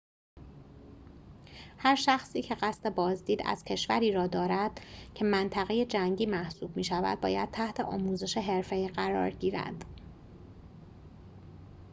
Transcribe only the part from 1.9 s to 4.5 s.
شخصی که قصد بازدید از کشوری را